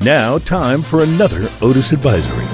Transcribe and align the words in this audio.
Now, 0.00 0.36
time 0.36 0.82
for 0.82 1.02
another 1.02 1.48
Otis 1.62 1.92
Advisory. 1.92 2.44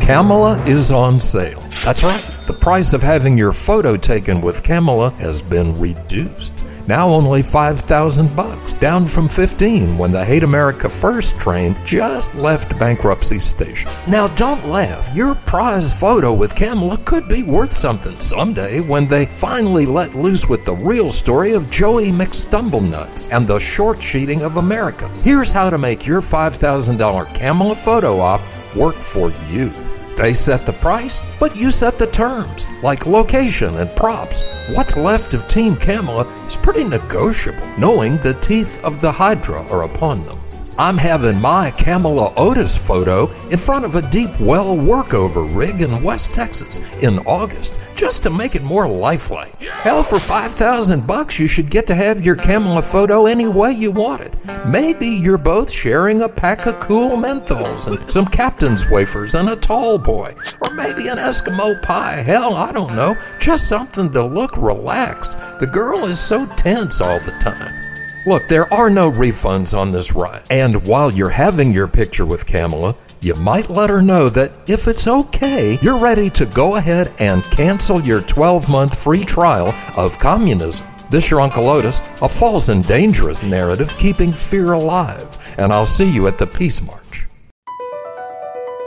Camela 0.00 0.64
is 0.68 0.92
on 0.92 1.18
sale. 1.18 1.60
That's 1.84 2.04
right. 2.04 2.22
The 2.46 2.52
price 2.52 2.92
of 2.92 3.02
having 3.02 3.36
your 3.36 3.52
photo 3.52 3.96
taken 3.96 4.40
with 4.40 4.62
Camela 4.62 5.12
has 5.14 5.42
been 5.42 5.76
reduced. 5.80 6.61
Now 6.88 7.08
only 7.08 7.42
5000 7.42 8.34
bucks, 8.34 8.72
down 8.72 9.06
from 9.06 9.28
15 9.28 9.96
when 9.96 10.10
the 10.10 10.24
Hate 10.24 10.42
America 10.42 10.88
First 10.88 11.38
train 11.38 11.76
just 11.84 12.34
left 12.34 12.76
bankruptcy 12.78 13.38
station. 13.38 13.90
Now 14.08 14.26
don't 14.28 14.66
laugh. 14.66 15.14
Your 15.14 15.36
prize 15.36 15.94
photo 15.94 16.32
with 16.32 16.56
Camela 16.56 17.04
could 17.04 17.28
be 17.28 17.44
worth 17.44 17.72
something 17.72 18.18
someday 18.18 18.80
when 18.80 19.06
they 19.06 19.26
finally 19.26 19.86
let 19.86 20.16
loose 20.16 20.48
with 20.48 20.64
the 20.64 20.74
real 20.74 21.12
story 21.12 21.52
of 21.52 21.70
Joey 21.70 22.10
McStumblenuts 22.10 23.28
and 23.30 23.46
the 23.46 23.60
short 23.60 24.02
sheeting 24.02 24.42
of 24.42 24.56
America. 24.56 25.08
Here's 25.22 25.52
how 25.52 25.70
to 25.70 25.78
make 25.78 26.04
your 26.04 26.20
$5,000 26.20 26.98
Camela 27.28 27.76
photo 27.76 28.18
op 28.18 28.40
work 28.74 28.96
for 28.96 29.32
you. 29.50 29.72
They 30.16 30.32
set 30.32 30.66
the 30.66 30.72
price, 30.74 31.22
but 31.38 31.56
you 31.56 31.70
set 31.70 31.98
the 31.98 32.06
terms, 32.08 32.66
like 32.82 33.06
location 33.06 33.76
and 33.76 33.94
props. 33.96 34.42
What's 34.70 34.96
left 34.96 35.34
of 35.34 35.48
Team 35.48 35.74
Camela 35.74 36.24
is 36.46 36.56
pretty 36.56 36.84
negotiable, 36.84 37.66
knowing 37.78 38.16
the 38.18 38.34
teeth 38.34 38.82
of 38.84 39.00
the 39.00 39.10
Hydra 39.10 39.60
are 39.68 39.82
upon 39.82 40.24
them. 40.24 40.38
I'm 40.78 40.96
having 40.96 41.38
my 41.38 41.70
Camela 41.72 42.32
Otis 42.36 42.78
photo 42.78 43.30
in 43.50 43.58
front 43.58 43.84
of 43.84 43.94
a 43.94 44.08
deep 44.10 44.30
well 44.40 44.74
workover 44.74 45.54
rig 45.54 45.82
in 45.82 46.02
West 46.02 46.32
Texas 46.32 46.78
in 47.02 47.18
August, 47.20 47.78
just 47.94 48.22
to 48.22 48.30
make 48.30 48.54
it 48.54 48.62
more 48.62 48.88
lifelike. 48.88 49.60
Hell, 49.60 50.02
for 50.02 50.18
5000 50.18 51.06
bucks, 51.06 51.38
you 51.38 51.46
should 51.46 51.68
get 51.68 51.86
to 51.88 51.94
have 51.94 52.24
your 52.24 52.36
Camela 52.36 52.82
photo 52.82 53.26
any 53.26 53.46
way 53.46 53.72
you 53.72 53.92
want 53.92 54.22
it. 54.22 54.36
Maybe 54.66 55.08
you're 55.08 55.36
both 55.36 55.70
sharing 55.70 56.22
a 56.22 56.28
pack 56.28 56.66
of 56.66 56.80
cool 56.80 57.10
menthols 57.10 57.86
and 57.86 58.10
some 58.10 58.26
captain's 58.26 58.88
wafers 58.88 59.34
and 59.34 59.50
a 59.50 59.56
tall 59.56 59.98
boy, 59.98 60.34
or 60.62 60.72
maybe 60.72 61.08
an 61.08 61.18
Eskimo 61.18 61.82
pie. 61.82 62.22
Hell, 62.22 62.54
I 62.54 62.72
don't 62.72 62.94
know, 62.94 63.14
just 63.38 63.68
something 63.68 64.10
to 64.12 64.24
look 64.24 64.56
relaxed. 64.56 65.32
The 65.60 65.66
girl 65.66 66.06
is 66.06 66.18
so 66.18 66.46
tense 66.56 67.00
all 67.02 67.20
the 67.20 67.32
time. 67.32 67.81
Look, 68.24 68.46
there 68.46 68.72
are 68.72 68.88
no 68.88 69.10
refunds 69.10 69.76
on 69.76 69.90
this 69.90 70.12
ride. 70.12 70.42
And 70.48 70.86
while 70.86 71.10
you're 71.10 71.28
having 71.28 71.72
your 71.72 71.88
picture 71.88 72.24
with 72.24 72.46
Camela, 72.46 72.94
you 73.20 73.34
might 73.34 73.68
let 73.68 73.90
her 73.90 74.00
know 74.00 74.28
that 74.28 74.52
if 74.68 74.86
it's 74.86 75.08
okay, 75.08 75.76
you're 75.82 75.98
ready 75.98 76.30
to 76.30 76.46
go 76.46 76.76
ahead 76.76 77.12
and 77.18 77.42
cancel 77.44 78.00
your 78.00 78.20
12 78.20 78.68
month 78.68 78.96
free 78.96 79.24
trial 79.24 79.74
of 79.96 80.20
communism. 80.20 80.86
This 81.10 81.32
your 81.32 81.40
Uncle 81.40 81.68
Otis, 81.68 81.98
a 82.22 82.28
false 82.28 82.68
and 82.68 82.86
dangerous 82.86 83.42
narrative 83.42 83.96
keeping 83.98 84.32
fear 84.32 84.72
alive. 84.72 85.26
And 85.58 85.72
I'll 85.72 85.84
see 85.84 86.08
you 86.08 86.28
at 86.28 86.38
the 86.38 86.46
Peace 86.46 86.80
March. 86.80 87.26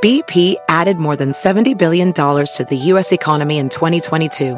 BP 0.01 0.55
added 0.69 0.97
more 0.97 1.17
than 1.17 1.31
$70 1.31 1.77
billion 1.77 2.13
to 2.13 2.65
the 2.69 2.77
U.S. 2.77 3.11
economy 3.11 3.57
in 3.57 3.67
2022 3.67 4.57